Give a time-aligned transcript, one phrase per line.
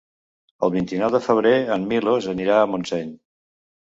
[0.67, 3.15] El vint-i-nou de febrer en Milos anirà a Montseny.